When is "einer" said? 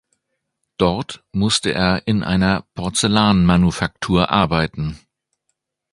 2.23-2.65